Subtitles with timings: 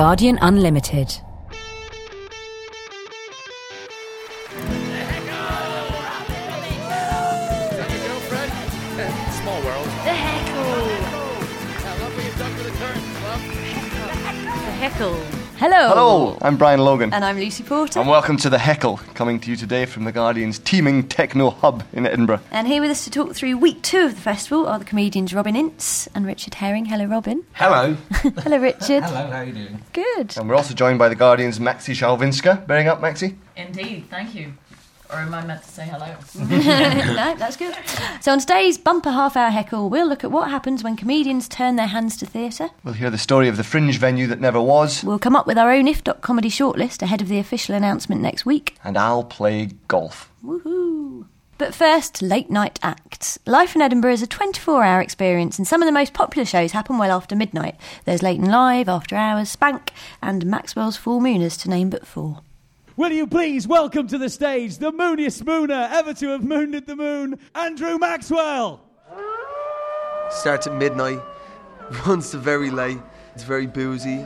[0.00, 1.08] Guardian Unlimited.
[1.08, 1.14] The
[5.04, 5.90] heckle!
[9.30, 9.86] Small world.
[14.64, 15.39] The heckle.
[15.62, 16.00] I love when you duck to the curtain, love.
[16.00, 16.00] The heckle.
[16.00, 16.28] Hello.
[16.30, 17.12] Hello, I'm Brian Logan.
[17.12, 18.00] And I'm Lucy Porter.
[18.00, 21.84] And welcome to The Heckle, coming to you today from the Guardian's teeming techno hub
[21.92, 22.40] in Edinburgh.
[22.50, 25.34] And here with us to talk through week two of the festival are the comedians
[25.34, 26.86] Robin Ince and Richard Herring.
[26.86, 27.44] Hello, Robin.
[27.52, 27.94] Hello.
[28.10, 29.02] Hello, Richard.
[29.04, 29.82] Hello, how are you doing?
[29.92, 30.36] Good.
[30.38, 32.66] And we're also joined by the Guardian's Maxie Szalwinska.
[32.66, 33.36] Bearing up, Maxie?
[33.56, 34.54] Indeed, thank you.
[35.12, 36.14] Or am I meant to say hello?
[37.14, 37.74] no, that's good.
[38.20, 41.76] So on today's bumper half hour heckle, we'll look at what happens when comedians turn
[41.76, 42.70] their hands to theatre.
[42.84, 45.02] We'll hear the story of the fringe venue that never was.
[45.02, 48.76] We'll come up with our own if.comedy shortlist ahead of the official announcement next week.
[48.84, 50.30] And I'll play golf.
[50.44, 51.26] Woohoo!
[51.58, 53.38] But first, late night acts.
[53.44, 56.72] Life in Edinburgh is a 24 hour experience, and some of the most popular shows
[56.72, 57.74] happen well after midnight.
[58.06, 59.92] There's Late 'n' Live, After Hours, Spank,
[60.22, 62.40] and Maxwell's Full Mooners, to name but four.
[63.00, 66.94] Will you please welcome to the stage the mooniest mooner ever to have mooned the
[66.94, 68.82] moon, Andrew Maxwell?
[70.28, 71.18] starts at midnight,
[72.06, 72.98] runs to very late.
[73.34, 74.22] It's very boozy.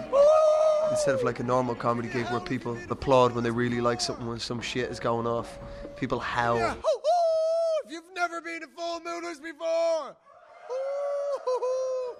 [0.90, 4.26] Instead of like a normal comedy gig where people applaud when they really like something
[4.26, 5.56] when some shit is going off,
[5.94, 6.58] people howl.
[6.58, 10.16] If you've never been to Full Mooners before,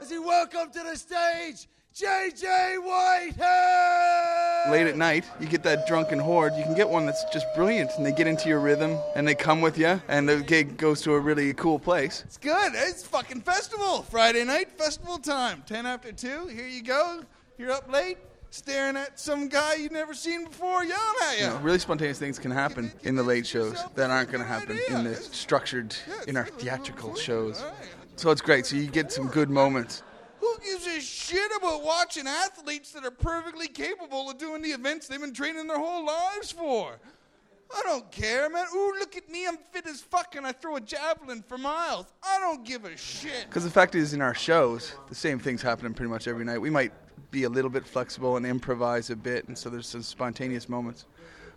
[0.01, 4.71] as you welcome to the stage, JJ Whitehead!
[4.71, 6.55] late at night, you get that drunken horde.
[6.57, 9.37] You can get one that's just brilliant, and they get into your rhythm, and they
[9.37, 12.25] come with you, and the gig goes to a really cool place.
[12.27, 12.73] It's good.
[12.75, 14.03] It's fucking festival.
[14.03, 15.63] Friday night, festival time.
[15.67, 16.49] 10 after 2.
[16.49, 17.23] Here you go.
[17.59, 18.19] You're up late,
[18.51, 21.45] staring at some guy you've never seen before yelling at you.
[21.45, 24.49] You know, really spontaneous things can happen in the late shows that aren't going to
[24.49, 25.95] happen in the structured,
[26.27, 27.63] in our theatrical shows.
[28.17, 28.67] So it's great.
[28.67, 30.03] So you get some good moments.
[30.65, 35.21] Gives a shit about watching athletes that are perfectly capable of doing the events they've
[35.21, 36.99] been training their whole lives for?
[37.75, 38.67] I don't care, man.
[38.75, 39.47] Ooh, look at me.
[39.47, 42.07] I'm fit as fuck and I throw a javelin for miles.
[42.23, 43.47] I don't give a shit.
[43.49, 46.59] Because the fact is, in our shows, the same thing's happening pretty much every night.
[46.59, 46.93] We might
[47.31, 51.05] be a little bit flexible and improvise a bit, and so there's some spontaneous moments.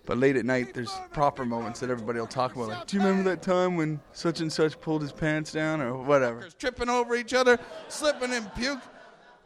[0.06, 2.70] But late at night, there's proper moments that everybody will talk about.
[2.70, 5.98] Like, do you remember that time when such and such pulled his pants down, or
[5.98, 6.48] whatever?
[6.58, 7.60] Tripping over each other,
[7.90, 8.80] slipping and puke.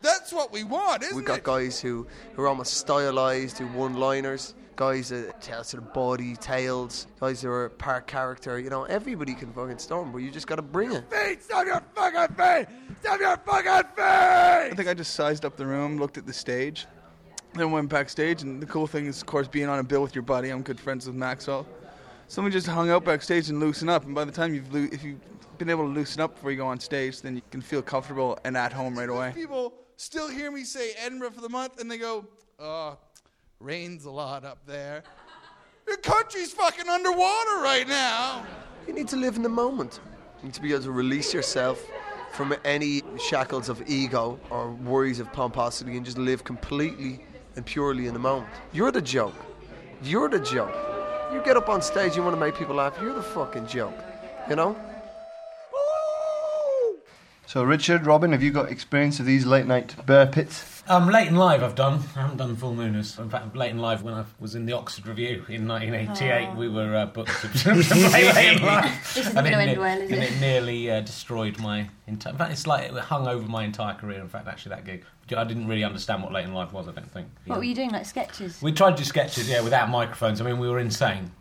[0.01, 1.19] That's what we want, isn't it?
[1.19, 1.43] We got it?
[1.43, 7.07] guys who, who are almost stylized, who one-liners, guys that tell sort of body, tales,
[7.19, 8.59] guys who are part character.
[8.59, 11.03] You know, everybody can fucking storm, but you just got to bring it.
[11.11, 12.67] Feet, stop your fucking feet!
[13.01, 14.03] Stop your fucking feet!
[14.03, 16.87] I think I just sized up the room, looked at the stage,
[17.53, 18.41] then went backstage.
[18.41, 20.49] And the cool thing is, of course, being on a bill with your buddy.
[20.49, 21.67] I'm good friends with Maxwell.
[22.27, 24.05] So we just hung out backstage and loosen up.
[24.05, 25.19] And by the time you've, loo- if you've
[25.57, 28.39] been able to loosen up before you go on stage, then you can feel comfortable
[28.45, 29.33] and at home right away.
[29.35, 32.25] People still hear me say Edinburgh for the month and they go,
[32.59, 32.97] oh,
[33.59, 35.03] rains a lot up there.
[35.87, 38.43] Your country's fucking underwater right now.
[38.87, 39.99] You need to live in the moment.
[40.39, 41.85] You need to be able to release yourself
[42.33, 47.23] from any shackles of ego or worries of pomposity and just live completely
[47.55, 48.51] and purely in the moment.
[48.73, 49.35] You're the joke.
[50.01, 50.75] You're the joke.
[51.31, 53.97] You get up on stage, you want to make people laugh, you're the fucking joke.
[54.49, 54.75] You know?
[57.51, 60.83] So, Richard, Robin, have you got experience of these late night bear pits?
[60.87, 61.99] Um, late and live, I've done.
[62.15, 63.19] I haven't done full mooners.
[63.19, 66.69] In fact, late and live when I was in the Oxford Revue in 1988, we
[66.69, 69.13] were uh, booked to play late and live.
[69.13, 70.31] This isn't And it end well, is and it?
[70.31, 72.31] it nearly uh, destroyed my entire.
[72.31, 74.21] In fact, it's like it hung over my entire career.
[74.21, 75.03] In fact, actually, that gig,
[75.35, 76.87] I didn't really understand what late and live was.
[76.87, 77.27] I don't think.
[77.47, 78.61] What were you doing, like sketches?
[78.61, 80.39] We tried to do sketches, yeah, without microphones.
[80.39, 81.31] I mean, we were insane,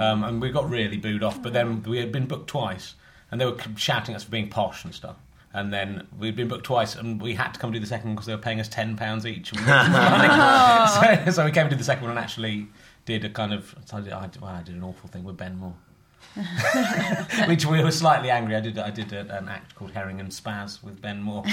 [0.00, 1.40] um, and we got really booed off.
[1.40, 2.96] But then we had been booked twice,
[3.30, 5.14] and they were shouting at us for being posh and stuff.
[5.54, 8.16] And then we'd been booked twice, and we had to come do the second one
[8.16, 9.52] because they were paying us ten pounds each.
[9.64, 12.66] So, so we came to do the second one and actually
[13.06, 13.74] did a kind of.
[13.92, 15.74] I did, I did, well, I did an awful thing with Ben Moor.
[17.46, 18.56] which we were slightly angry.
[18.56, 21.44] I did I did a, an act called Herring and Spaz with Ben Moor,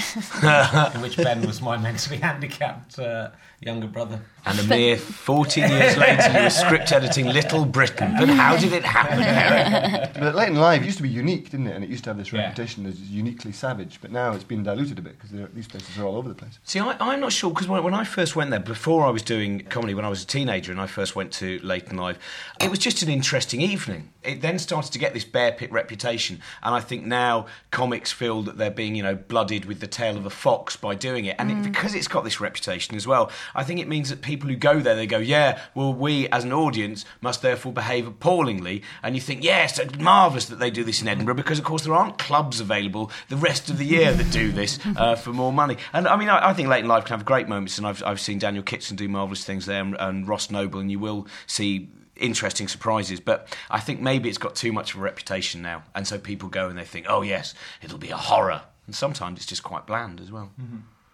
[0.94, 4.20] in which Ben was my mentally handicapped uh, younger brother.
[4.44, 8.14] And a mere 14 years later, you were script editing Little Britain.
[8.18, 10.08] But how did it happen, Harry?
[10.22, 11.74] But late and live used to be unique, didn't it?
[11.74, 12.42] And it used to have this Yeah.
[12.42, 13.98] reputation as uniquely savage.
[14.00, 16.58] But now it's been diluted a bit because these places are all over the place.
[16.64, 19.22] See, I, I'm not sure because when, when I first went there, before I was
[19.22, 22.18] doing comedy, when I was a teenager and I first went to Late 'n' Live,
[22.60, 24.10] it was just an interesting evening.
[24.22, 28.42] It then started to get this bear pit reputation, and I think now comics feel
[28.42, 31.36] that they're being, you know, blooded with the tail of a fox by doing it,
[31.38, 31.62] and it, mm.
[31.64, 34.80] because it's got this reputation as well, I think it means that people who go
[34.80, 39.20] there, they go, yeah, well, we as an audience must therefore behave appallingly, and you
[39.20, 42.18] think, yes, it's marvellous that they do this in Edinburgh because, of course, there aren't
[42.18, 45.76] clubs available the rest of the year that do this uh, for more money.
[45.92, 48.02] And I mean, I, I think Late 'n' Live can have great moments, and I've,
[48.04, 51.26] I've seen Daniel Kitson do marvellous things there, and, and Ross Noble, and you will
[51.46, 53.20] see interesting surprises.
[53.20, 56.48] But I think maybe it's got too much of a reputation now, and so people
[56.48, 59.86] go and they think, oh yes, it'll be a horror, and sometimes it's just quite
[59.86, 60.50] bland as well.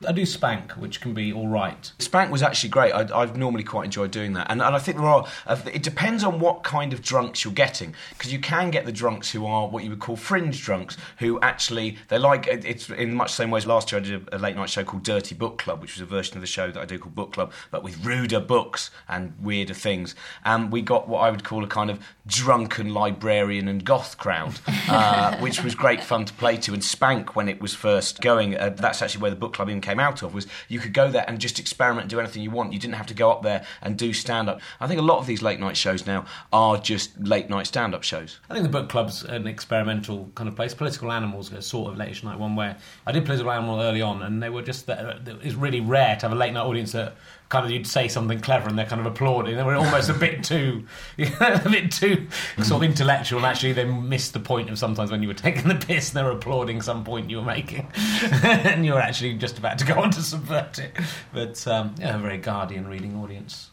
[0.07, 1.91] I do Spank, which can be all right.
[1.99, 2.93] Spank was actually great.
[2.93, 5.27] I, I've normally quite enjoyed doing that, and, and I think there are.
[5.45, 8.93] Uh, it depends on what kind of drunks you're getting, because you can get the
[8.93, 12.47] drunks who are what you would call fringe drunks, who actually they like.
[12.47, 14.55] it- It's in much the same way as last year I did a, a late
[14.55, 16.85] night show called Dirty Book Club, which was a version of the show that I
[16.85, 20.15] do called Book Club, but with ruder books and weirder things.
[20.45, 24.61] And we got what I would call a kind of drunken librarian and goth crowd,
[24.89, 26.73] uh, which was great fun to play to.
[26.73, 29.81] And Spank, when it was first going, uh, that's actually where the book club even
[29.89, 30.35] came out of.
[30.35, 32.73] Was you could go there and just experiment, and do anything you want.
[32.73, 34.61] You didn't have to go up there and do stand up.
[34.81, 37.95] I think a lot of these late night shows now are just late night stand
[37.95, 38.39] up shows.
[38.51, 40.75] I think the book club's an experimental kind of place.
[40.75, 42.77] Political Animals is sort of late night one where
[43.07, 44.89] I did Political Animal early on, and they were just.
[44.89, 47.15] It's really rare to have a late night audience that
[47.49, 49.57] kind of you'd say something clever and they're kind of applauding.
[49.57, 50.85] They were almost a bit too,
[51.19, 52.27] a bit too
[52.63, 55.69] sort of intellectual, and actually they missed the point of sometimes when you were taking
[55.69, 57.91] the piss and they were applauding some point you were making,
[58.43, 60.93] and you were actually just about to go on to subvert it.
[61.33, 63.71] But um, yeah, a very Guardian reading audience.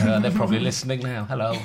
[0.00, 1.24] Uh, they're probably listening now.
[1.24, 1.58] Hello.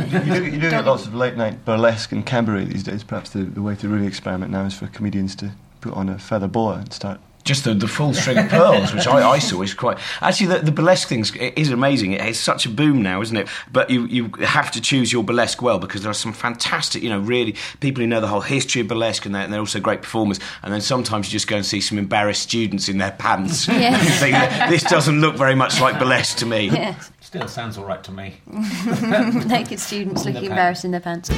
[0.00, 3.04] You do, you do get lots of late night burlesque and cabaret these days.
[3.04, 6.18] Perhaps the, the way to really experiment now is for comedians to put on a
[6.18, 7.20] feather boa and start.
[7.44, 9.98] Just the, the full string of pearls, which I, I saw is quite.
[10.22, 11.24] Actually, the, the burlesque thing
[11.56, 12.12] is amazing.
[12.12, 13.48] It is such a boom now, isn't it?
[13.70, 17.10] But you, you have to choose your burlesque well because there are some fantastic, you
[17.10, 19.78] know, really people who know the whole history of burlesque and they're, and they're also
[19.78, 20.40] great performers.
[20.62, 24.22] And then sometimes you just go and see some embarrassed students in their pants Yes.
[24.22, 26.70] and think, this doesn't look very much like burlesque to me.
[26.70, 27.10] Yes.
[27.20, 28.36] Still sounds all right to me.
[29.46, 31.28] Naked students looking embarrassed in their pants.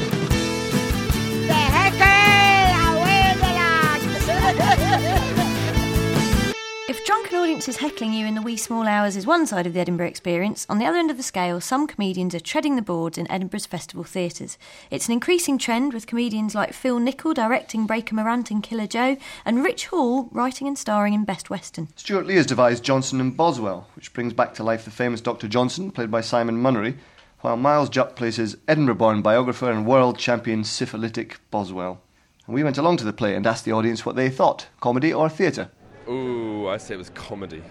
[7.56, 10.67] Audiences heckling you in the wee small hours is one side of the Edinburgh experience,
[10.69, 13.64] on the other end of the scale, some comedians are treading the boards in Edinburgh's
[13.64, 14.58] festival theatres.
[14.91, 19.17] It's an increasing trend with comedians like Phil Nichol directing Breaker Morant and Killer Joe
[19.47, 21.88] and Rich Hall writing and starring in Best Western.
[21.97, 25.49] Stewart Lee has devised Johnson and Boswell, which brings back to life the famous Dr.
[25.49, 26.99] Johnson, played by Simon Munnery,
[27.41, 32.02] while Miles Jupp plays his Edinburgh born biographer and world champion syphilitic Boswell.
[32.44, 35.11] And we went along to the play and asked the audience what they thought comedy
[35.11, 35.70] or theatre.
[36.08, 37.62] Ooh, I say it was comedy.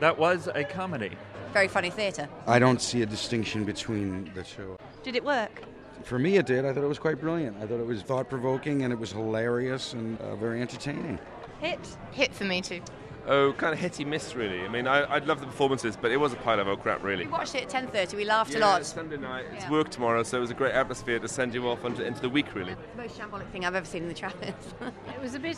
[0.00, 1.12] That was a comedy.
[1.52, 2.28] Very funny theatre.
[2.46, 4.76] I don't see a distinction between the two.
[5.02, 5.62] Did it work?
[6.02, 6.64] For me, it did.
[6.64, 7.56] I thought it was quite brilliant.
[7.62, 11.18] I thought it was thought provoking and it was hilarious and uh, very entertaining.
[11.60, 11.78] Hit.
[12.10, 12.80] Hit for me too.
[13.26, 14.60] Oh, kind of hitty miss, really.
[14.62, 17.02] I mean, I, I love the performances, but it was a pile of old crap,
[17.02, 17.24] really.
[17.24, 18.14] We watched it at 10.30.
[18.14, 18.84] We laughed yeah, a lot.
[18.84, 19.46] Sunday night.
[19.52, 19.70] It's Yeah.
[19.70, 22.28] work tomorrow, so it was a great atmosphere to send you off onto, into the
[22.28, 22.74] week, really.
[22.74, 24.74] The most shambolic thing I've ever seen in the Traverse.
[25.14, 25.56] It was a bit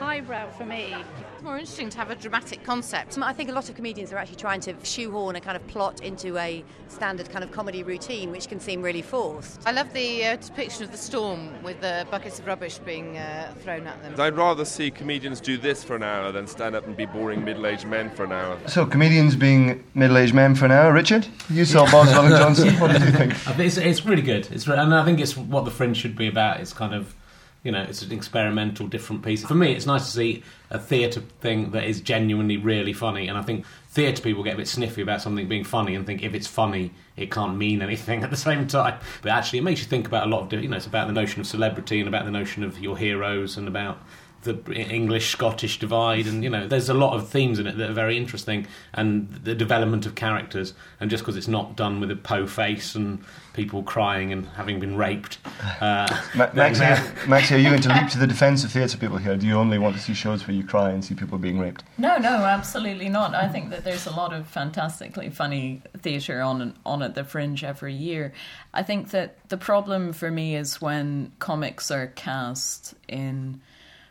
[0.00, 0.94] highbrow for me.
[1.34, 3.16] It's more interesting to have a dramatic concept.
[3.18, 6.02] I think a lot of comedians are actually trying to shoehorn a kind of plot
[6.02, 9.60] into a standard kind of comedy routine, which can seem really forced.
[9.64, 13.54] I love the uh, depiction of the storm with the buckets of rubbish being uh,
[13.60, 14.20] thrown at them.
[14.20, 17.44] I'd rather see comedians do this for an hour than stand up and be boring
[17.44, 18.58] middle-aged men for an hour.
[18.66, 20.92] So, comedians being middle aged men for an hour.
[20.92, 22.74] Richard, you saw Boswell and Johnson.
[22.80, 23.34] What did you think?
[23.58, 24.48] It's, it's really good.
[24.50, 26.60] It's re- and I think it's what the Fringe should be about.
[26.60, 27.14] It's kind of,
[27.62, 29.44] you know, it's an experimental, different piece.
[29.44, 33.28] For me, it's nice to see a theatre thing that is genuinely really funny.
[33.28, 36.22] And I think theatre people get a bit sniffy about something being funny and think
[36.22, 38.98] if it's funny, it can't mean anything at the same time.
[39.22, 41.06] But actually, it makes you think about a lot of, di- you know, it's about
[41.08, 43.98] the notion of celebrity and about the notion of your heroes and about
[44.42, 47.90] the English Scottish divide, and you know, there's a lot of themes in it that
[47.90, 50.74] are very interesting, and the development of characters.
[51.00, 54.80] And just because it's not done with a po face and people crying and having
[54.80, 55.38] been raped,
[55.80, 58.70] uh, Ma- then, Max, uh, Max, are you going to leap to the defence of
[58.70, 59.36] theatre people here?
[59.36, 61.84] Do you only want to see shows where you cry and see people being raped?
[61.98, 63.34] No, no, absolutely not.
[63.34, 67.64] I think that there's a lot of fantastically funny theatre on on at the Fringe
[67.64, 68.32] every year.
[68.72, 73.60] I think that the problem for me is when comics are cast in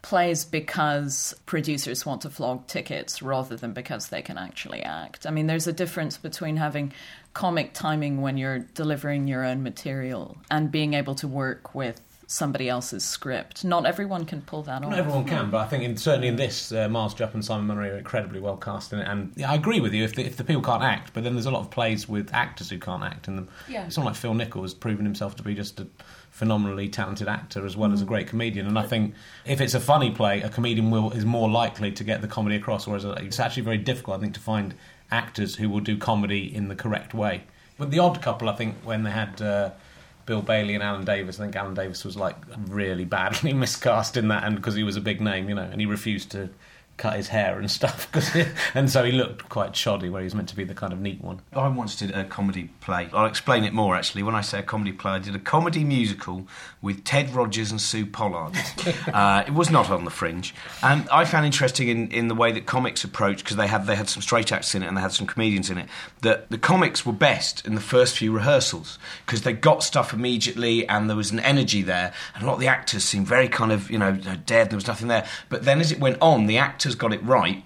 [0.06, 5.26] plays because producers want to flog tickets rather than because they can actually act.
[5.26, 6.94] I mean, there's a difference between having
[7.34, 12.68] comic timing when you're delivering your own material and being able to work with somebody
[12.70, 13.64] else's script.
[13.64, 14.90] Not everyone can pull that off.
[14.90, 17.68] Not everyone can, but I think in, certainly in this, uh, Miles Jupp and Simon
[17.68, 19.08] Munnery are incredibly well cast in it.
[19.08, 21.34] And yeah, I agree with you if the, if the people can't act, but then
[21.34, 23.48] there's a lot of plays with actors who can't act in them.
[23.70, 23.90] Yeah.
[23.90, 25.88] Someone like Phil Nichol has proven himself to be just a
[26.32, 28.08] phenomenally talented actor as well as a Mm.
[28.08, 28.68] great comedian.
[28.68, 29.14] And I think
[29.46, 32.56] if it's a funny play, a comedian will is more likely to get the comedy
[32.56, 32.88] across.
[32.88, 34.74] Whereas uh, it's actually very difficult, I think, to find
[35.12, 37.44] actors who will do comedy in the correct way.
[37.78, 39.42] But the Odd Couple, I think, when they had.
[39.42, 39.70] Uh,
[40.26, 41.40] Bill Bailey and Alan Davies.
[41.40, 42.36] I think Alan Davies was like
[42.68, 45.80] really badly miscast in that, and because he was a big name, you know, and
[45.80, 46.50] he refused to
[46.98, 50.36] cut his hair and stuff, it- and so he looked quite shoddy, where he was
[50.36, 51.42] meant to be the kind of neat one.
[51.54, 53.10] I once did a comedy play.
[53.14, 54.24] I'll explain it more actually.
[54.24, 56.48] When I say a comedy play, I did a comedy musical
[56.82, 58.54] with Ted Rogers and Sue Pollard.
[59.14, 62.52] uh, it was not on the fringe, and I found interesting in, in the way
[62.52, 65.02] that comics approached because they had they had some straight acts in it and they
[65.02, 65.90] had some comedians in it.
[66.22, 70.88] That the comics were best in the first few rehearsals because they got stuff immediately
[70.88, 73.72] and there was an energy there, and a lot of the actors seemed very kind
[73.72, 74.14] of you know
[74.46, 74.70] dead.
[74.70, 77.64] There was nothing there, but then as it went on, the actors got it right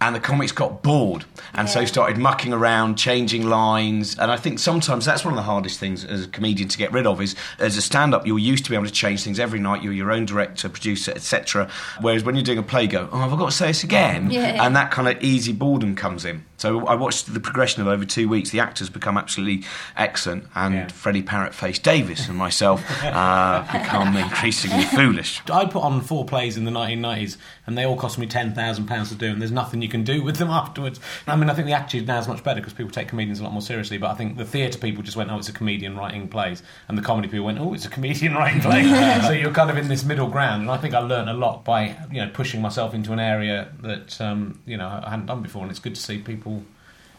[0.00, 1.24] and the comics got bored.
[1.54, 4.18] And so started mucking around changing lines.
[4.18, 6.92] And i think sometimes that's one of the hardest things as a comedian to get
[6.92, 9.58] rid of is as a stand-up you're used to be able to change things every
[9.58, 9.82] night.
[9.82, 11.70] You're your own director producer etc
[12.00, 13.84] whereas when you're doing a play you go oh have i got to say this
[13.84, 14.30] again?
[14.30, 14.64] Yeah.
[14.64, 18.04] and that kind of easy boredom comes in so i watched the progression of over
[18.04, 23.62] two weeks the actors become absolutely excellent and freddie parrot face davies and myself uh,
[23.72, 27.36] become increasingly foolish I put on four plays in the 1990s,
[27.66, 30.04] and they all cost me ten thousand pounds to do, and there's nothing you can
[30.04, 31.00] do with them afterwards.
[31.26, 33.44] I mean, I think the attitude now is much better because people take comedians a
[33.44, 33.98] lot more seriously.
[33.98, 36.96] But I think the theatre people just went, "Oh, it's a comedian writing plays," and
[36.96, 38.88] the comedy people went, "Oh, it's a comedian writing plays."
[39.24, 41.64] so you're kind of in this middle ground, and I think I learned a lot
[41.64, 45.42] by you know pushing myself into an area that um, you know I hadn't done
[45.42, 46.55] before, and it's good to see people.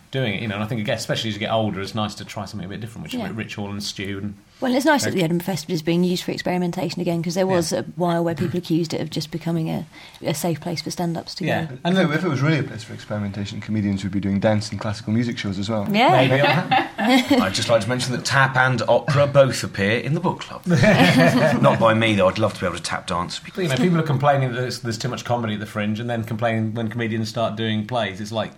[0.10, 2.16] Doing it, you know, and I think, again, especially as you get older, it's nice
[2.16, 3.26] to try something a bit different, which Yeah.
[3.28, 6.04] is Rich Hall and Stu and Well, it's nice that the Edinburgh Festival is being
[6.06, 9.32] used for experimentation again because there was a while where people accused it of just
[9.32, 9.86] becoming a,
[10.22, 11.68] a safe place for stand-ups to go.
[11.84, 14.80] And if it was really a place for experimentation, comedians would be doing dance and
[14.80, 15.86] classical music shows as well.
[15.92, 16.26] Yeah.
[16.26, 16.42] Maybe.
[17.42, 20.66] I'd just like to mention that tap and opera both appear in the book club.
[21.62, 22.30] Not by me, though.
[22.30, 23.40] I'd love to be able to tap dance.
[23.40, 26.00] But, you know, people are complaining that there's, there's too much comedy at the fringe,
[26.00, 28.22] and then complaining when comedians start doing plays.
[28.22, 28.54] It's like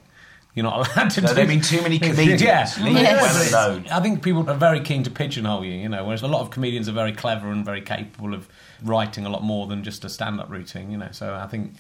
[0.56, 1.22] you're not allowed to.
[1.22, 2.42] No, do there have been too many comedians.
[2.42, 3.86] yeah, Leave But it alone.
[3.92, 5.74] I think people are very keen to pigeonhole you.
[5.74, 8.48] You know, whereas a lot of comedians are very clever and very capable of
[8.84, 10.92] writing a lot more than just a stand-up routine.
[10.92, 11.74] You know, so I think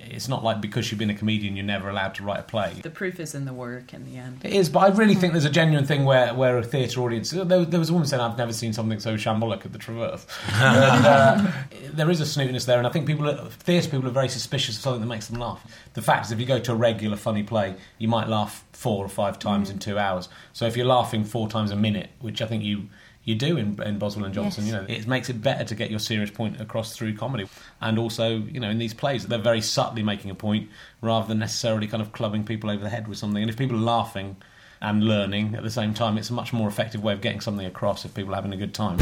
[0.00, 2.74] it's not like because you've been a comedian you're never allowed to write a play.
[2.82, 4.40] The proof is in the work in the end.
[4.44, 7.30] It is, but I really think there's a genuine thing where, where a theatre audience.
[7.30, 10.26] There, there was a woman saying, "I've never seen something so shambolic at the Traverse."
[10.52, 11.52] and, uh,
[11.92, 14.82] there is a snootiness there, and I think people, theatre people, are very suspicious of
[14.82, 15.64] something that makes them laugh.
[15.94, 19.04] The fact is, if you go to a regular funny play, you might laugh four
[19.04, 19.80] or five times in mm.
[19.80, 20.28] two hours.
[20.52, 22.88] So if you're laughing four times a minute, which I think you
[23.24, 24.72] you do in, in Boswell and Johnson, Yes.
[24.72, 27.46] you know, it makes it better to get your serious point across through comedy,
[27.80, 30.68] and also, you know, in these plays, they're very subtly making a point
[31.00, 33.40] rather than necessarily kind of clubbing people over the head with something.
[33.40, 34.36] And if people are laughing
[34.80, 37.64] and learning at the same time, it's a much more effective way of getting something
[37.64, 38.98] across if people are having a good time.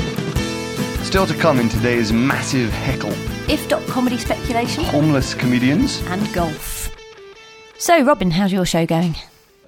[1.03, 3.15] Still to come in today's massive heckle
[3.49, 6.03] if.comedy speculation homeless comedians.
[6.09, 6.95] and golf.
[7.79, 9.15] So, Robin, how's your show going?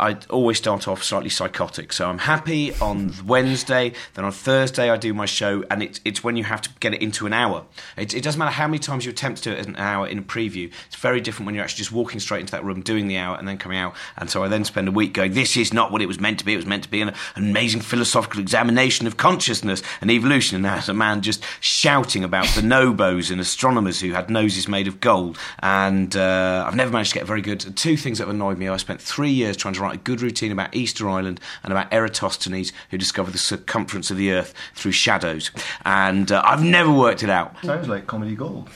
[0.00, 1.92] I always start off slightly psychotic.
[1.92, 6.24] So I'm happy on Wednesday, then on Thursday I do my show, and it's, it's
[6.24, 7.64] when you have to get it into an hour.
[7.96, 10.08] It, it doesn't matter how many times you attempt to do it in an hour
[10.08, 10.72] in a preview.
[10.86, 13.36] It's very different when you're actually just walking straight into that room, doing the hour,
[13.36, 13.94] and then coming out.
[14.16, 16.38] And so I then spend a week going, this is not what it was meant
[16.40, 16.54] to be.
[16.54, 20.56] It was meant to be an, an amazing philosophical examination of consciousness and evolution.
[20.56, 25.00] And there's a man just shouting about bonobos and astronomers who had noses made of
[25.00, 25.38] gold.
[25.60, 27.76] And uh, I've never managed to get very good.
[27.76, 28.68] Two things that have annoyed me.
[28.68, 31.92] I spent three years trying to write a good routine about Easter Island and about
[31.92, 35.50] Eratosthenes, who discovered the circumference of the Earth through shadows.
[35.84, 37.56] And uh, I've never worked it out.
[37.62, 38.68] Sounds like comedy gold.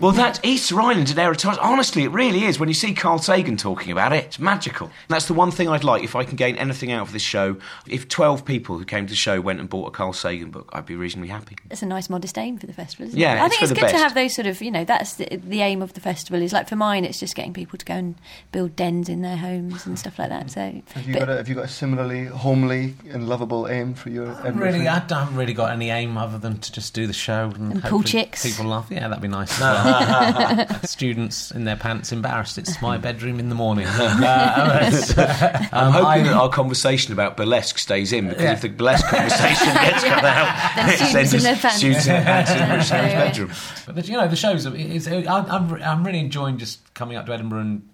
[0.00, 1.58] Well, that's Easter Island and Eratosthenes.
[1.58, 2.58] Honestly, it really is.
[2.58, 4.90] When you see Carl Sagan talking about it, it's magical.
[5.08, 7.56] That's the one thing I'd like if I can gain anything out of this show.
[7.86, 10.68] If 12 people who came to the show went and bought a Carl Sagan book,
[10.72, 11.56] I'd be reasonably happy.
[11.70, 13.46] It's a nice modest aim for the festival, isn't Yeah, it?
[13.46, 15.26] I think for it's the good to have those sort of, you know, that's the,
[15.36, 16.40] the aim of the festival.
[16.42, 18.14] Is like for mine, it's just getting people to go and
[18.52, 20.50] build dens in their homes and stuff like that.
[20.50, 20.60] So,
[20.94, 24.10] Have you, but- got a, have you got a similarly homely and lovable aim for
[24.10, 27.12] your Edinburgh Really, I haven't really got any aim other than to just do the
[27.12, 28.42] show and, And pull chicks.
[28.44, 28.88] People laugh.
[28.90, 29.52] Yeah, that'd be nice.
[29.54, 29.83] as well.
[30.84, 32.58] Students in their pants, embarrassed.
[32.58, 33.86] It's my bedroom in the morning.
[34.04, 38.52] Uh, I'm um, hoping I- that our conversation about burlesque stays in because Yeah.
[38.52, 41.76] if the burlesque conversation gets cut out, Then it students sends in us their pants.
[41.78, 43.50] students in their pants in Rich Sam's bedroom.
[43.94, 44.66] But you know, the shows.
[44.66, 47.88] It's, I'm, I'm, I'm really enjoying just coming up to Edinburgh and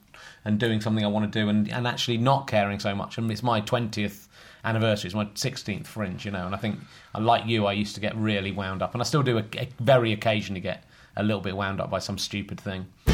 [0.45, 3.19] and doing something I want to do and, and actually not caring so much.
[3.19, 4.27] And it's my 20th
[4.65, 6.79] anniversary, it's my 16th Fringe, you know, and I think,
[7.19, 9.69] like you, I used to get really wound up, and I still do a, a
[9.81, 10.85] very occasionally get
[11.21, 12.87] a little bit wound up by some stupid thing.
[13.07, 13.13] The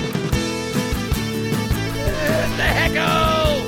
[2.62, 3.64] heckle!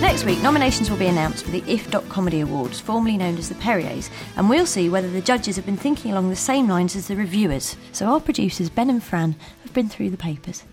[0.00, 4.10] Next week, nominations will be announced for the if.comedy Awards, formerly known as the Perriers,
[4.36, 7.16] and we'll see whether the judges have been thinking along the same lines as the
[7.16, 7.76] reviewers.
[7.92, 10.64] So our producers, Ben and Fran, have been through the papers.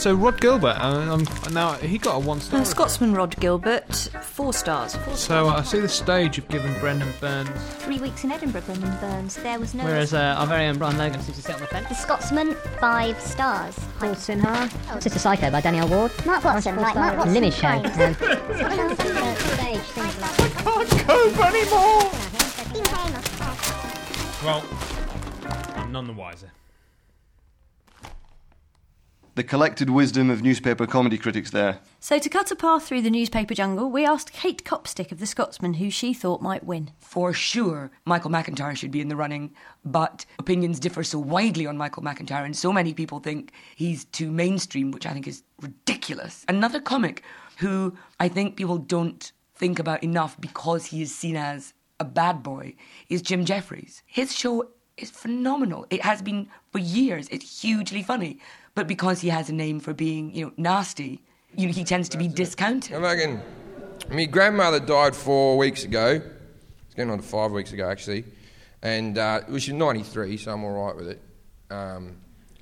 [0.00, 2.60] So Rod Gilbert, uh, um, now he got a one star.
[2.60, 4.96] Uh, Scotsman Rod Gilbert, four stars.
[4.96, 7.50] Four So uh, I see the stage you've given Brendon Burns.
[7.80, 9.36] Three weeks in Edinburgh, Brendon Burns.
[9.36, 9.84] There was no.
[9.84, 11.90] Whereas uh, our very own Brian Logan seems to sit on the fence.
[11.90, 13.78] The Scotsman, five stars.
[13.98, 15.02] Paul Sinha.
[15.02, 16.12] Sister Psycho by Danielle Ward.
[16.24, 17.34] Mark Watson, like Mark Watson.
[17.34, 17.60] Lily Show.
[17.60, 17.84] Fine.
[17.84, 18.14] Um,
[19.36, 22.10] Stage, things like Can't cope anymore.
[24.42, 24.64] Well,
[25.76, 26.50] I'm none the wiser.
[29.40, 31.80] The collected wisdom of newspaper comedy critics there.
[31.98, 35.24] So, to cut a path through the newspaper jungle, we asked Kate Copstick of The
[35.24, 36.90] Scotsman who she thought might win.
[36.98, 41.78] For sure, Michael McIntyre should be in the running, but opinions differ so widely on
[41.78, 46.44] Michael McIntyre, and so many people think he's too mainstream, which I think is ridiculous.
[46.46, 47.22] Another comic
[47.56, 52.42] who I think people don't think about enough because he is seen as a bad
[52.42, 52.74] boy
[53.08, 54.02] is Jim Jefferies.
[54.04, 54.68] His show
[54.98, 55.86] is phenomenal.
[55.88, 57.26] It has been for years.
[57.30, 58.38] It's hugely funny,
[58.74, 61.22] but because he has a name for being, you know, nasty,
[61.56, 62.94] you know, he tends to be discounted.
[62.94, 63.42] I reckon
[64.10, 66.20] my grandmother died four weeks ago.
[66.86, 68.24] It's going on to five weeks ago, actually.
[68.82, 71.22] And uh, well, she's 93, so I'm all right with it.
[71.70, 72.16] Um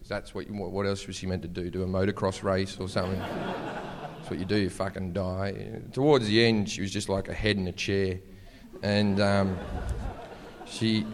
[0.08, 1.70] that's what, you, what what else was she meant to do?
[1.70, 3.18] Do a motocross race or something?
[3.18, 5.80] that's what you do, you fucking die.
[5.92, 8.18] Towards the end, she was just like a head in a chair.
[8.82, 9.58] And um,
[10.66, 11.06] she,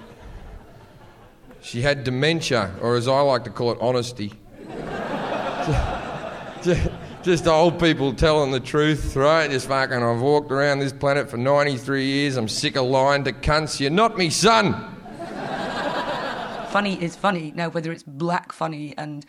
[1.61, 4.33] she had dementia, or as I like to call it, honesty.
[6.63, 6.91] Just-
[7.25, 9.51] just old people telling the truth, right?
[9.51, 12.37] Just fucking, I've walked around this planet for 93 years.
[12.37, 13.81] I'm sick of lying to cunts.
[13.81, 14.75] You're not me son.
[16.69, 17.53] funny is funny.
[17.57, 19.25] Now, whether it's black funny and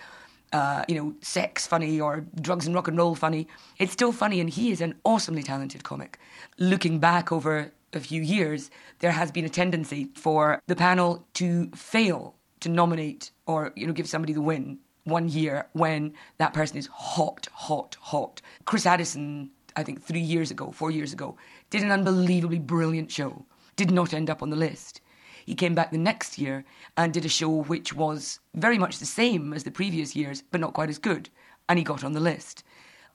[0.51, 3.47] uh, you know sex funny or drugs and rock and roll funny,
[3.79, 6.19] it's still funny, and he is an awesomely talented comic.
[6.57, 11.69] Looking back over a few years, there has been a tendency for the panel to
[11.75, 16.77] fail to nominate or you know give somebody the win one year when that person
[16.77, 18.41] is hot, hot, hot.
[18.65, 21.37] Chris Addison, I think three years ago, four years ago,
[21.69, 23.45] did an unbelievably brilliant show.
[23.75, 25.01] Did not end up on the list.
[25.45, 26.65] He came back the next year
[26.97, 30.59] and did a show which was very much the same as the previous years, but
[30.59, 31.29] not quite as good,
[31.69, 32.63] and he got on the list.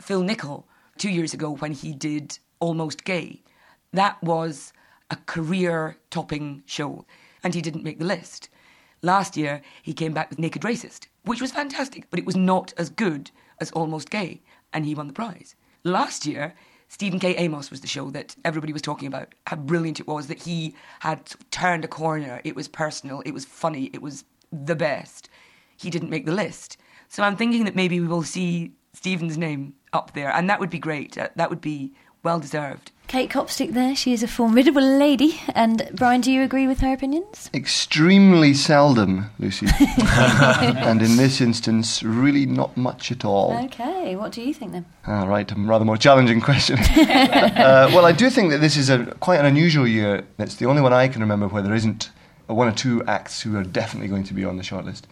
[0.01, 0.67] Phil Nichol,
[0.97, 3.43] two years ago, when he did Almost Gay,
[3.93, 4.73] that was
[5.11, 7.05] a career topping show,
[7.43, 8.49] and he didn't make the list.
[9.03, 12.73] Last year, he came back with Naked Racist, which was fantastic, but it was not
[12.77, 13.31] as good
[13.61, 15.55] as Almost Gay, and he won the prize.
[15.85, 16.55] Last year,
[16.89, 17.37] Stephen K.
[17.37, 20.75] Amos was the show that everybody was talking about, how brilliant it was, that he
[21.01, 22.41] had turned a corner.
[22.43, 25.29] It was personal, it was funny, it was the best.
[25.77, 26.77] He didn't make the list.
[27.09, 30.71] So I'm thinking that maybe we will see Stephen's name up there, and that would
[30.71, 31.17] be great.
[31.37, 32.93] That would be well deserved.
[33.11, 35.41] Kate Copstick there, she is a formidable lady.
[35.53, 37.51] And Brian, do you agree with her opinions?
[37.53, 39.67] Extremely seldom, Lucy.
[40.07, 43.59] and in this instance, really not much at all.
[43.65, 44.87] Okay, what do you think then?
[45.09, 46.79] Ah, right, a rather more challenging question.
[46.99, 50.25] uh, well, I do think that this is a quite an unusual year.
[50.39, 52.13] It's the only one I can remember where there isn't
[52.47, 55.03] one or two acts who are definitely going to be on the shortlist.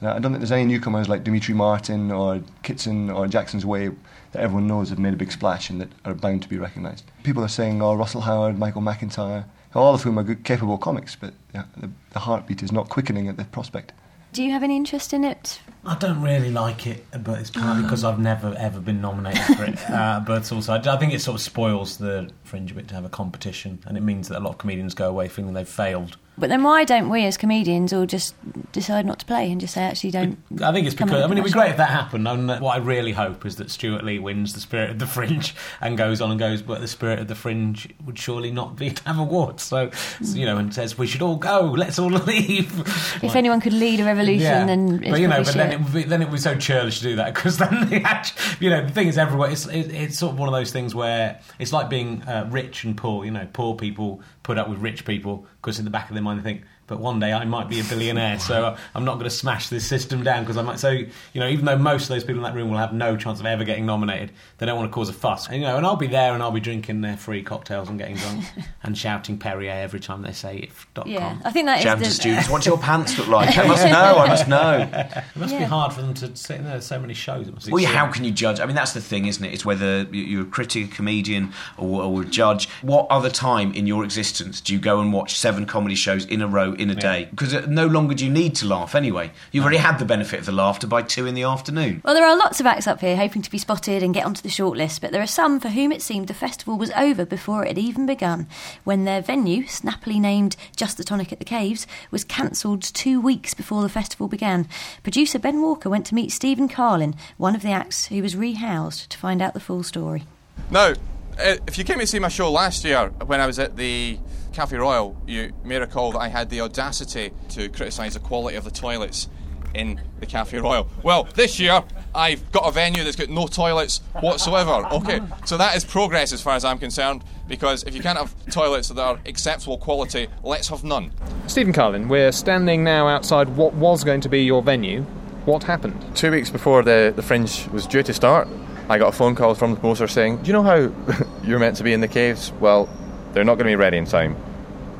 [0.00, 3.90] Uh, I don't think there's any newcomers like Demetri Martin or Kitson or Jackson's Way
[4.32, 7.04] that everyone knows have made a big splash and that are bound to be recognised.
[7.24, 11.16] People are saying, oh, Russell Howard, Michael McIntyre, all of whom are good, capable comics,
[11.16, 13.92] but yeah, the, the heartbeat is not quickening at the prospect.
[14.32, 15.60] Do you have any interest in it?
[15.86, 19.64] I don't really like it, but it's partly because I've never ever been nominated for
[19.64, 19.78] it.
[19.88, 22.94] Uh, but also, I, I think it sort of spoils the fringe a bit to
[22.94, 25.68] have a competition, and it means that a lot of comedians go away feeling they've
[25.68, 26.18] failed.
[26.38, 28.34] But then why don't we as comedians all just
[28.72, 30.38] decide not to play and just say, actually, don't.
[30.62, 32.28] I think it's because I mean it'd be great if that happened.
[32.28, 35.54] And what I really hope is that Stewart Lee wins the Spirit of the Fringe
[35.80, 38.90] and goes on and goes, but the Spirit of the Fringe would surely not be
[38.90, 39.64] to have awards.
[39.64, 39.90] So,
[40.22, 42.78] so, you know, and says we should all go, let's all leave.
[43.22, 44.64] If anyone could lead a revolution, Yeah.
[44.66, 44.98] then.
[44.98, 47.04] but you know, but then it would be, then it would be so churlish to
[47.04, 49.50] do that because then the you know the thing is everywhere.
[49.50, 52.84] It's it, it's sort of one of those things where it's like being uh, rich
[52.84, 53.24] and poor.
[53.24, 56.22] You know, poor people put up with rich people because in the back of their
[56.22, 59.24] mind they think But one day I might be a billionaire, so I'm not going
[59.24, 60.78] to smash this system down because I might.
[60.80, 63.16] So you know, even though most of those people in that room will have no
[63.16, 65.46] chance of ever getting nominated, they don't want to cause a fuss.
[65.46, 67.98] And, you know, and I'll be there and I'll be drinking their free cocktails and
[67.98, 68.44] getting drunk
[68.82, 71.06] and shouting Perrier every time they say if.com.
[71.06, 73.56] Yeah, I think that is Jam the- to students, what do your pants look like?
[73.58, 74.88] I must know, I must know.
[75.38, 76.80] It must be hard for them to sit in there.
[76.80, 77.46] So many shows.
[77.48, 78.58] It must be Well, yeah, how can you judge?
[78.60, 79.52] I mean, that's the thing, isn't it?
[79.52, 82.68] It's whether you- you're a critic, a comedian, or, or a judge.
[82.82, 86.40] What other time in your existence do you go and watch seven comedy shows in
[86.42, 87.28] a row in a day?
[87.30, 89.30] Because no longer do you need to laugh anyway.
[89.52, 92.02] You've already had the benefit of the laughter by two in the afternoon.
[92.04, 94.42] Well, there are lots of acts up here hoping to be spotted and get onto
[94.42, 97.64] the shortlist, but there are some for whom it seemed the festival was over before
[97.64, 98.46] it had even begun,
[98.84, 103.54] when their venue, snappily named Just the Tonic at the Caves, was cancelled two weeks
[103.54, 104.68] before the festival began.
[105.02, 109.08] Producer Ben Walker went to meet Stephen Carlin, one of the acts who was rehoused,
[109.08, 110.24] to find out the full story.
[110.70, 110.94] Now,
[111.38, 114.18] uh, if you came to see my show last year when I was at the
[114.58, 118.64] Cafe Royal, you may recall that I had the audacity to criticise the quality of
[118.64, 119.28] the toilets
[119.72, 120.88] in the Cafe Royal.
[121.04, 124.84] Well, this year I've got a venue that's got no toilets whatsoever.
[124.94, 127.22] Okay, so that is progress as far as I'm concerned.
[127.46, 131.12] Because if you can't have toilets that are acceptable quality, let's have none.
[131.46, 135.02] Stephen Carlin, we're standing now outside what was going to be your venue.
[135.44, 136.04] What happened?
[136.16, 138.48] Two weeks before the, the Fringe was due to start,
[138.88, 140.92] I got a phone call from the promoter saying, Do you know how
[141.44, 142.50] you're meant to be in the caves?
[142.58, 142.88] Well,
[143.32, 144.34] they're not going to be ready in time.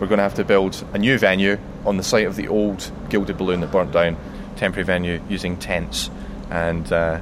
[0.00, 2.90] We're going to have to build a new venue on the site of the old
[3.10, 4.16] gilded balloon that burnt down,
[4.56, 6.10] temporary venue using tents
[6.50, 7.20] and uh,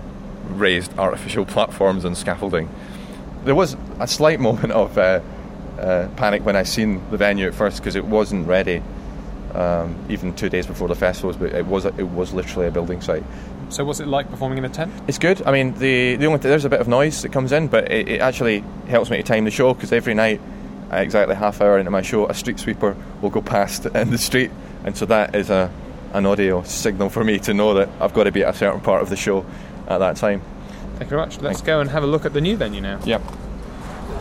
[0.48, 2.68] raised artificial platforms and scaffolding.
[3.44, 5.20] There was a slight moment of uh,
[5.78, 8.82] uh, panic when I seen the venue at first because it wasn't ready.
[9.54, 13.00] Um, even two days before the festivals, but it was it was literally a building
[13.00, 13.22] site.
[13.70, 14.92] So, what's it like performing in a tent?
[15.08, 15.40] It's good.
[15.46, 18.08] I mean, the the only there's a bit of noise that comes in, but it,
[18.08, 20.42] it actually helps me to time the show because every night,
[20.90, 24.50] exactly half hour into my show, a street sweeper will go past in the street,
[24.84, 25.70] and so that is a
[26.12, 28.80] an audio signal for me to know that I've got to be at a certain
[28.80, 29.44] part of the show
[29.86, 30.40] at that time.
[30.92, 31.40] Thank you very much.
[31.40, 33.00] Let's go and have a look at the new venue now.
[33.04, 33.22] Yep.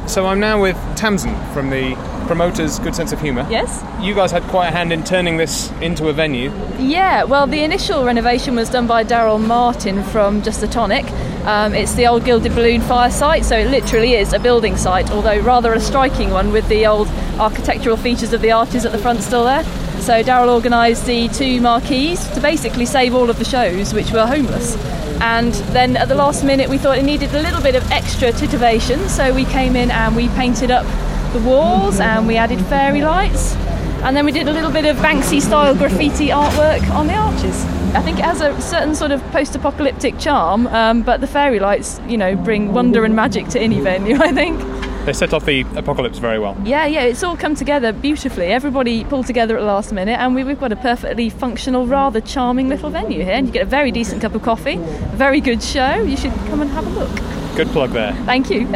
[0.08, 1.96] So I'm now with Tamsin from the
[2.28, 3.46] promoters Good Sense of Humour.
[3.50, 3.84] Yes.
[4.04, 6.52] You guys had quite a hand in turning this into a venue.
[6.78, 11.06] Yeah, well, the initial renovation was done by Daryl Martin from Just the Tonic.
[11.46, 15.12] Um, it's the old Gilded Balloon fire site, so it literally is a building site,
[15.12, 17.08] although rather a striking one with the old
[17.40, 19.64] architectural features of the arches at the front still there.
[20.06, 24.28] So Daryl organised the two marquees to basically save all of the shows which were
[24.28, 24.76] homeless.
[25.20, 28.32] And then at the last minute, we thought it needed a little bit of extra
[28.32, 30.86] titivation, so we came in and we painted up
[31.34, 33.56] the walls and we added fairy lights.
[34.04, 37.66] And then we did a little bit of Banksy style graffiti artwork on the arches.
[37.96, 41.58] I think it has a certain sort of post apocalyptic charm, um, but the fairy
[41.60, 44.75] lights, you know, bring wonder and magic to any venue, I think.
[45.06, 46.58] They set off the apocalypse very well.
[46.66, 48.48] Yeah, yeah, it's all come together beautifully.
[48.48, 52.20] Everybody pulled together at the last minute, and we, we've got a perfectly functional, rather
[52.22, 53.34] charming little venue here.
[53.34, 56.02] And you get a very decent cup of coffee, a very good show.
[56.02, 57.56] You should come and have a look.
[57.56, 58.14] Good plug there.
[58.26, 58.68] Thank you.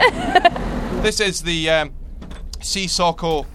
[0.99, 1.93] This is the um,
[2.59, 3.45] Sissoko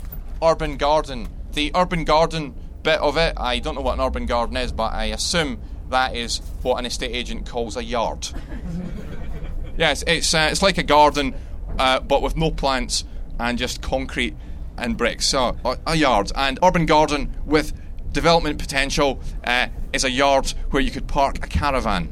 [0.43, 1.29] Urban Garden.
[1.53, 4.95] The urban garden bit of it, I don't know what an urban garden is, but
[4.95, 5.61] I assume
[5.91, 8.29] that is what an estate agent calls a yard.
[9.77, 11.35] yes, it's uh, it's like a garden,
[11.79, 13.05] uh, but with no plants
[13.39, 14.37] and just concrete
[14.77, 15.27] and bricks.
[15.27, 17.73] So a, a yard and urban garden with
[18.13, 22.09] development potential uh, is a yard where you could park a caravan.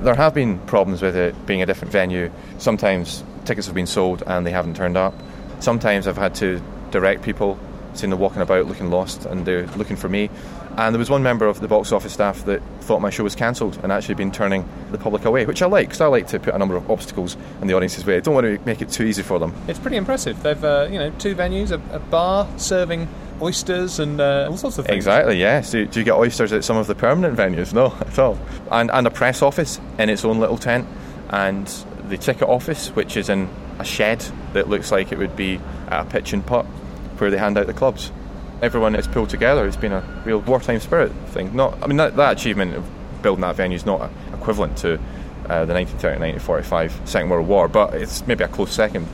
[0.00, 2.30] There have been problems with it being a different venue.
[2.58, 5.14] Sometimes tickets have been sold and they haven't turned up.
[5.58, 6.62] Sometimes I've had to
[6.92, 7.58] direct people,
[7.94, 10.30] seeing them walking about looking lost and they're looking for me.
[10.78, 13.34] And there was one member of the box office staff that thought my show was
[13.34, 16.38] cancelled and actually been turning the public away, which I like because I like to
[16.38, 18.16] put a number of obstacles in the audience's way.
[18.16, 19.52] I don't want to make it too easy for them.
[19.66, 20.40] It's pretty impressive.
[20.40, 23.08] They've, uh, you know, two venues, a, a bar serving
[23.42, 24.98] oysters and uh, all sorts of things.
[24.98, 25.72] Exactly, yes.
[25.72, 27.74] Do, do you get oysters at some of the permanent venues?
[27.74, 28.38] No, at all.
[28.70, 30.86] And, and a press office in its own little tent,
[31.30, 31.66] and
[32.08, 33.48] the ticket office, which is in
[33.80, 36.66] a shed that looks like it would be a pitch and putt
[37.18, 38.12] where they hand out the clubs.
[38.60, 39.66] Everyone has pulled together.
[39.66, 41.54] It's been a real wartime spirit thing.
[41.54, 42.84] Not, I mean, that, that achievement of
[43.22, 44.98] building that venue is not equivalent to
[45.48, 49.06] uh, the 1939-1945 Second World War, but it's maybe a close second.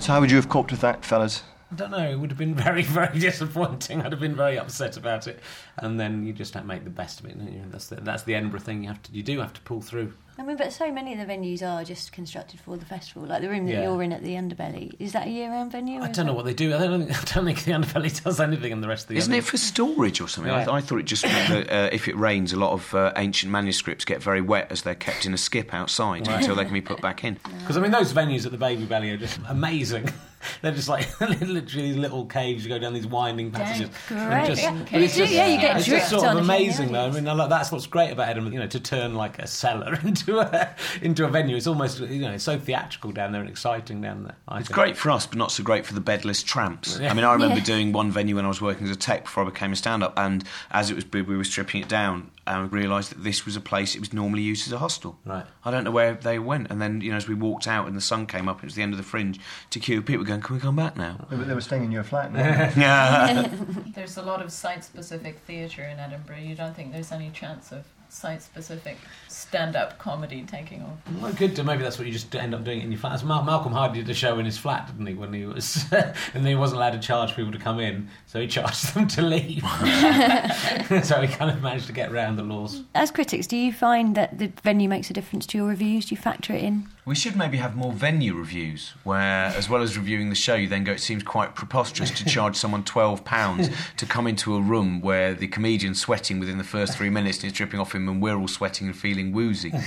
[0.00, 1.42] So, how would you have coped with that, fellas?
[1.72, 2.08] I don't know.
[2.08, 4.02] It would have been very, very disappointing.
[4.02, 5.40] I'd have been very upset about it,
[5.78, 7.38] and then you just have to make the best of it.
[7.38, 7.62] don't you?
[7.68, 8.82] That's the, that's the Edinburgh thing.
[8.82, 10.12] You have to, you do have to pull through.
[10.36, 13.22] I mean, but so many of the venues are just constructed for the festival.
[13.28, 13.82] Like the room that Yeah.
[13.84, 14.92] you're in at the Underbelly.
[14.98, 16.00] Is that a year-round venue?
[16.02, 16.74] I don't know that- what they do.
[16.74, 19.14] I don't, think- I don't think the Underbelly does anything in the rest of the
[19.14, 19.18] year.
[19.20, 20.52] Isn't other- it for storage or something?
[20.52, 20.68] Yeah.
[20.68, 23.12] I, I thought it just meant that uh, if it rains, a lot of uh,
[23.16, 26.38] ancient manuscripts get very wet as they're kept in a skip outside Right.
[26.40, 27.38] until they can be put back in.
[27.60, 30.08] Because I mean, those venues at the Baby Belly are just amazing.
[30.60, 32.64] They're just like literally these little caves.
[32.64, 33.88] You go down these winding passages.
[34.08, 34.18] great.
[34.20, 34.84] And just- Yeah.
[34.92, 36.44] but it's You do, just, yeah, you get it's dripped just sort of on if
[36.44, 37.06] amazing, though.
[37.06, 38.52] I mean, I like- that's what's great about Edinburgh.
[38.52, 41.56] You know, to turn like a cellar into a into a venue.
[41.56, 44.36] It's almost you know it's so theatrical down there and exciting down there.
[44.48, 44.74] I It's think.
[44.74, 46.98] great for us, but not so great for the bedless tramps.
[47.00, 47.10] Yeah.
[47.10, 47.64] I mean, I remember Yeah.
[47.64, 50.18] doing one venue when I was working as a tech before I became a stand-up,
[50.18, 53.56] and as it was big, we were stripping it down and realised that this was
[53.56, 55.18] a place it was normally used as a hostel.
[55.24, 55.46] Right.
[55.64, 57.96] I don't know where they went, and then you know, as we walked out and
[57.96, 59.40] the sun came up, it was the end of the fringe.
[59.70, 61.84] To queue, people were going, "Can we come back now?" They were, they were staying
[61.84, 62.32] in your flat.
[62.76, 63.48] Yeah.
[63.94, 66.38] There's a lot of site-specific theatre in Edinburgh.
[66.38, 68.96] You don't think there's any chance of site-specific
[69.28, 70.98] stand-up comedy taking off?
[71.20, 71.62] Well, good.
[71.64, 73.22] Maybe that's what you just end up doing in your flat.
[73.24, 75.14] Mal- Malcolm Hardee did a show in his flat, didn't he?
[75.14, 75.84] When he was,
[76.34, 79.22] and he wasn't allowed to charge people to come in, so he charged them to
[79.22, 79.62] leave.
[81.04, 82.82] so he kind of managed to get around the laws.
[82.94, 86.06] As critics, do you find that the venue makes a difference to your reviews?
[86.06, 86.88] Do you factor it in?
[87.06, 90.68] We should maybe have more venue reviews, where, as well as reviewing the show, you
[90.68, 95.02] then go, it seems quite preposterous to charge someone £12 to come into a room
[95.02, 98.22] where the comedian's sweating within the first three minutes and it's dripping off him and
[98.22, 99.72] we're all sweating and feeling woozy.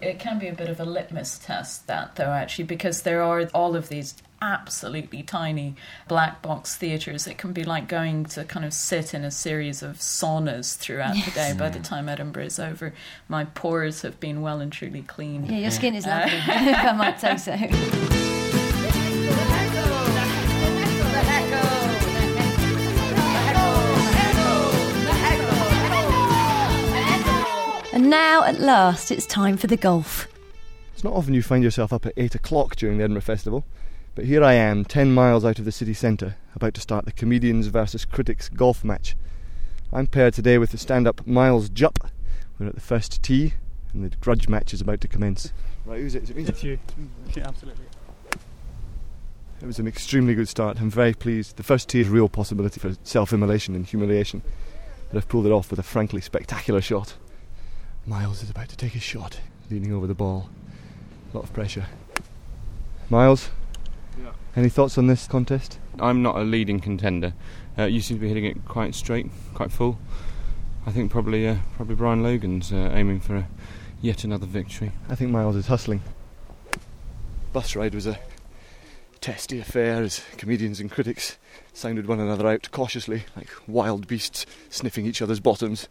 [0.00, 3.48] It can be a bit of a litmus test, that though, actually, because there are
[3.54, 4.14] all of these
[4.44, 5.74] absolutely tiny
[6.06, 7.26] black box theatres.
[7.26, 11.14] It can be like going to kind of sit in a series of saunas throughout
[11.14, 11.48] the day.
[11.48, 11.56] Yes.
[11.56, 12.92] By the time Edinburgh is over,
[13.28, 15.50] my pores have been well and truly cleaned.
[15.50, 16.36] Yeah, your skin is Uh, lovely,
[16.70, 17.54] if I might say so.
[27.92, 30.26] And now, at last, it's time for the golf.
[30.94, 33.64] It's not often you find yourself up at 8 o'clock during the Edinburgh Festival,
[34.14, 37.12] but here I am, 10 miles out of the city centre, about to start the
[37.12, 39.16] Comedians versus Critics golf match.
[39.92, 42.10] I'm paired today with the stand up Miles Jupp.
[42.58, 43.54] We're at the first tee,
[43.92, 45.52] and the grudge match is about to commence.
[45.84, 46.24] Right, who's it?
[46.24, 46.44] Is it me?
[46.44, 46.78] It's you.
[46.98, 47.86] Mm, yeah, absolutely.
[49.60, 50.80] It was an extremely good start.
[50.80, 51.56] I'm very pleased.
[51.56, 54.42] The first tee is a real possibility for self immolation and humiliation,
[55.08, 57.14] but I've pulled it off with a frankly spectacular shot.
[58.06, 60.50] Miles is about to take his shot, leaning over the ball.
[61.32, 61.86] A lot of pressure.
[63.10, 63.50] Miles.
[64.56, 65.78] Any thoughts on this contest?
[65.98, 67.34] I'm not a leading contender.
[67.78, 69.98] Uh, you seem to be hitting it quite straight, quite full.
[70.86, 73.48] I think probably uh, probably Brian Logan's uh, aiming for a,
[74.00, 74.92] yet another victory.
[75.08, 76.02] I think Miles is hustling.
[77.52, 78.18] Bus ride was a
[79.20, 81.38] testy affair as comedians and critics
[81.72, 85.88] sounded one another out cautiously, like wild beasts sniffing each other's bottoms.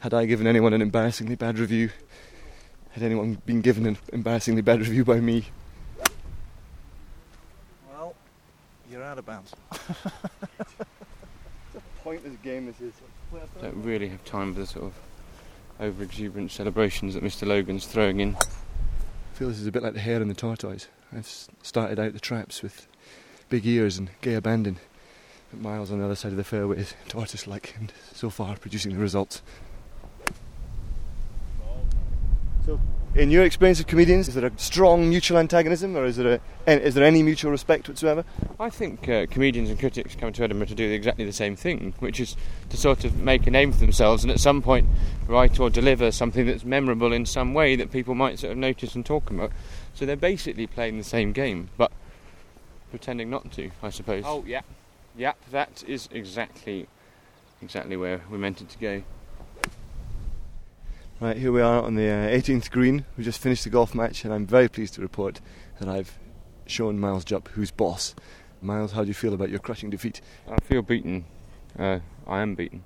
[0.00, 1.90] Had I given anyone an embarrassingly bad review?
[2.90, 5.46] Had anyone been given an embarrassingly bad review by me?
[7.90, 8.14] Well,
[8.90, 9.54] you're out of bounds.
[12.04, 12.92] pointless game this is.
[13.60, 14.94] Don't really have time for the sort of
[15.80, 17.46] over exuberant celebrations that Mr.
[17.46, 18.36] Logan's throwing in.
[18.36, 20.88] I feel this is a bit like the hare and the tortoise.
[21.12, 21.26] I've
[21.62, 22.86] started out the traps with
[23.48, 24.76] big ears and gay abandon,
[25.50, 28.92] but Miles on the other side of the fairway is tortoise-like and so far producing
[28.92, 29.40] the results.
[32.66, 32.78] So,
[33.14, 36.72] in your experience of comedians, is there a strong mutual antagonism, or is there a,
[36.72, 38.24] is there any mutual respect whatsoever?
[38.60, 41.94] I think uh, comedians and critics come to Edinburgh to do exactly the same thing,
[41.98, 42.36] which is
[42.70, 44.86] to sort of make a name for themselves and at some point
[45.26, 48.94] write or deliver something that's memorable in some way that people might sort of notice
[48.94, 49.50] and talk about.
[49.94, 51.90] So they're basically playing the same game, but
[52.90, 54.24] pretending not to, I suppose.
[54.26, 54.62] Oh, yeah.
[55.16, 56.86] Yeah, that is exactly
[57.60, 59.02] exactly where we meant it to go.
[61.20, 63.04] Right, here we are on the uh, 18th green.
[63.16, 65.40] We just finished the golf match, and I'm very pleased to report
[65.80, 66.16] that I've
[66.64, 68.14] shown Miles Jupp who's boss.
[68.62, 70.20] Miles, how do you feel about your crushing defeat?
[70.48, 71.24] I feel beaten.
[71.76, 72.84] Uh, I am beaten.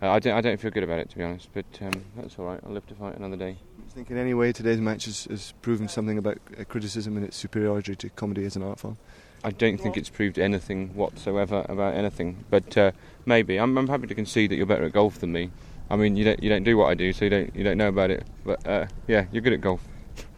[0.00, 2.38] Uh, I, don't, I don't feel good about it, to be honest, but um, that's
[2.38, 2.58] all right.
[2.64, 3.52] I'll live to fight another day.
[3.52, 7.18] Do you think in any way today's match has, has proven something about uh, criticism
[7.18, 8.96] and its superiority to comedy as an art form?
[9.44, 12.92] I don't think it's proved anything whatsoever about anything, but uh,
[13.26, 15.50] maybe I'm, I'm happy to concede that you're better at golf than me.
[15.90, 17.78] I mean, you don't you don't do what I do, so you don't you don't
[17.78, 18.26] know about it.
[18.44, 19.80] But uh, yeah, you're good at golf.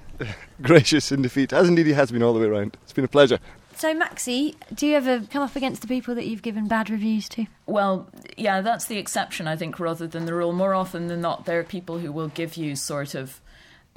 [0.63, 2.77] Gracious in defeat, as indeed he has been all the way around.
[2.83, 3.39] It's been a pleasure.
[3.77, 7.29] So, Maxie, do you ever come up against the people that you've given bad reviews
[7.31, 7.45] to?
[7.67, 10.55] Well, yeah, that's the exception, I think, rather than the rule.
[10.55, 13.39] More often than not, there are people who will give you sort of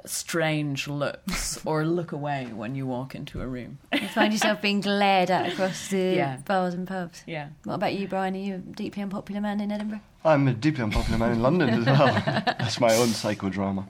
[0.06, 3.80] strange looks or look away when you walk into a room.
[3.94, 6.38] You find yourself being glared at across the Yeah.
[6.46, 7.24] bars and pubs.
[7.26, 7.50] Yeah.
[7.64, 8.36] What about you, Brian?
[8.36, 10.02] Are you a deeply unpopular man in Edinburgh?
[10.24, 12.08] I'm a deeply unpopular man in London as well.
[12.26, 13.86] That's my own psychodrama.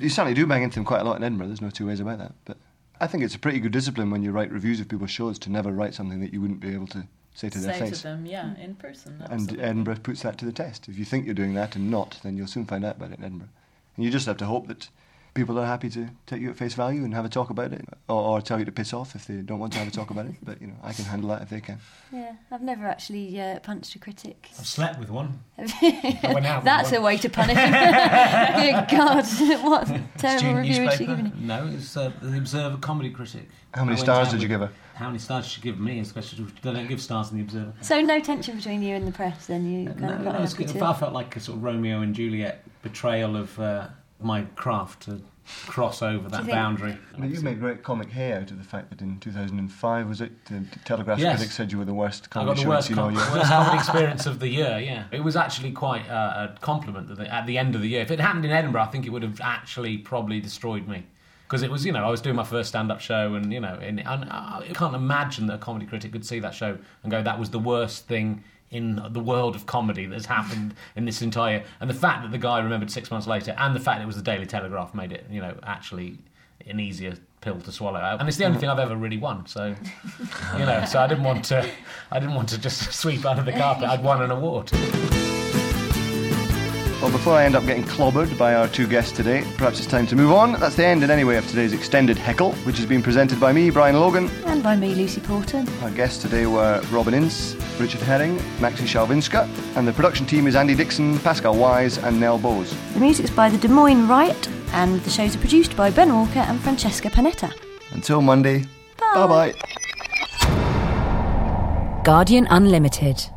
[0.00, 2.00] You certainly do bang into them quite a lot in Edinburgh, there's no two ways
[2.00, 2.32] about that.
[2.44, 2.56] But
[3.00, 5.50] I think it's a pretty good discipline when you write reviews of people's shows to
[5.50, 7.98] never write something that you wouldn't be able to say to their Say face.
[7.98, 9.20] to them, yeah, in person.
[9.20, 9.64] And absolutely.
[9.64, 10.88] Edinburgh puts that to the test.
[10.88, 13.18] If you think you're doing that and not, then you'll soon find out about it
[13.18, 13.48] in Edinburgh.
[13.96, 14.88] And you just have to hope that
[15.34, 17.84] people are happy to take you at face value and have a talk about it,
[18.08, 20.10] or, or tell you to piss off if they don't want to have a talk
[20.10, 20.34] about it.
[20.42, 21.78] But you know, I can handle that if they can.
[22.12, 24.48] Yeah, I've never actually uh, punched a critic.
[24.58, 25.40] I've slept with one.
[25.58, 27.00] I went out with That's one.
[27.00, 27.72] a way to punish him.
[27.72, 29.24] Good God,
[29.64, 29.86] what
[30.18, 31.16] terrible Student review is she newspaper?
[31.16, 31.32] giving you?
[31.46, 33.48] No, it's uh, the Observer comedy critic.
[33.74, 34.70] How many stars did you give her?
[34.94, 35.98] How many stars did she give me?
[35.98, 36.52] Especially the.
[36.62, 37.72] They don't give stars in the Observer.
[37.80, 40.54] So no tension between you and the press, then you kind No, of no, it's
[40.54, 40.70] good.
[40.80, 43.88] I felt like a sort of Romeo and Juliet betrayal of uh,
[44.24, 45.20] my craft to
[45.66, 46.96] cross over that boundary.
[47.14, 50.20] I mean, you made great comic hay out of the fact that in 2005, was
[50.22, 51.36] it, the Telegraph Yes.
[51.36, 53.50] critic said you were the worst I comedy got the show worst, you'd com- worst
[53.50, 54.78] comedy experience of the year.
[54.78, 57.88] Yeah, it was actually quite uh, a compliment that they, at the end of the
[57.88, 58.00] year.
[58.00, 61.04] If it happened in Edinburgh, I think it would have actually probably destroyed me
[61.46, 63.78] because it was you know I was doing my first stand-up show and you know
[63.80, 67.22] and, and I can't imagine that a comedy critic could see that show and go
[67.22, 68.42] that was the worst thing
[68.74, 72.38] in the world of comedy that's happened in this entire and the fact that the
[72.38, 75.24] guy remembered six months later and the fact it was the Daily Telegraph made it
[75.30, 76.18] you know actually
[76.66, 78.00] an easier pill to swallow.
[78.00, 79.76] And it's the only thing I've ever really won so
[80.58, 81.70] you know so I didn't want to
[82.10, 83.84] I didn't want to just sweep under the carpet.
[83.84, 84.72] I'd won an award
[87.04, 90.06] Well, before I end up getting clobbered by our two guests today, perhaps it's time
[90.06, 90.58] to move on.
[90.58, 93.52] That's the end, in any way, of today's extended heckle, which has been presented by
[93.52, 94.30] me, Brian Logan.
[94.46, 95.66] And by me, Lucy Porter.
[95.82, 100.56] Our guests today were Robin Ince, Richard Herring, Maxie Szalwinska, and the production team is
[100.56, 102.74] Andy Dixon, Pascal Wyse, and Nell Bowes.
[102.94, 106.38] The music's by the Des Moines Riot, and the shows are produced by Ben Walker
[106.38, 107.52] and Francesca Panetta.
[107.92, 108.64] Until Monday,
[108.98, 109.52] bye bye.
[112.02, 113.28] Guardian Unlimited.